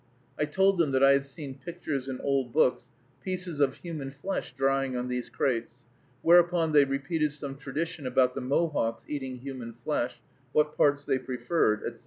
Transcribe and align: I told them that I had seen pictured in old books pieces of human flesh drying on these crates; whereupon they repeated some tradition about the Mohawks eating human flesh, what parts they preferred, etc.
I 0.39 0.45
told 0.45 0.79
them 0.79 0.89
that 0.93 1.03
I 1.03 1.11
had 1.11 1.27
seen 1.27 1.59
pictured 1.63 2.07
in 2.07 2.19
old 2.21 2.51
books 2.51 2.89
pieces 3.23 3.59
of 3.59 3.75
human 3.75 4.09
flesh 4.09 4.51
drying 4.57 4.97
on 4.97 5.09
these 5.09 5.29
crates; 5.29 5.85
whereupon 6.23 6.71
they 6.71 6.85
repeated 6.85 7.33
some 7.33 7.55
tradition 7.55 8.07
about 8.07 8.33
the 8.33 8.41
Mohawks 8.41 9.05
eating 9.07 9.37
human 9.37 9.73
flesh, 9.73 10.19
what 10.53 10.75
parts 10.75 11.05
they 11.05 11.19
preferred, 11.19 11.83
etc. 11.83 11.99